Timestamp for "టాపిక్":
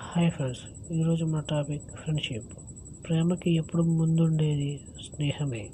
1.50-1.96